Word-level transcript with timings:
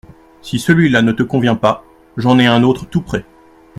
Si 0.41 0.57
celui-là 0.57 1.03
ne 1.03 1.11
te 1.11 1.21
convient 1.21 1.55
pas, 1.55 1.85
j’en 2.17 2.39
ai 2.39 2.47
un 2.47 2.63
autre 2.63 2.87
tout 2.89 3.03
prêt… 3.03 3.23